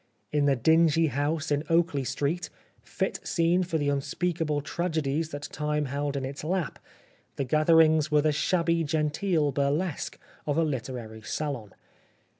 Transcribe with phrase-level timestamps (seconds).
[0.31, 2.49] In the dingy house in Oakley Street,
[2.81, 6.79] fit scene for the unspeakable tragedies that Time held in its lap,
[7.35, 10.17] the gatherings were the shabby genteel burlesque
[10.47, 11.75] of a literary salon.